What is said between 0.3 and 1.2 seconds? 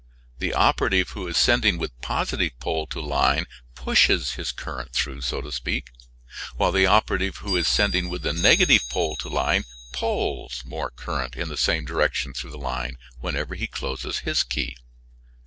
The operative